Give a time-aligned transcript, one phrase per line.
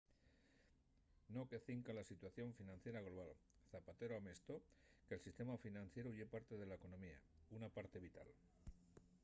[1.35, 3.29] no que cinca a la situación financiera global
[3.69, 4.55] zapatero amestó
[5.05, 7.19] que el sistema financieru ye parte de la economía
[7.57, 8.29] una parte vital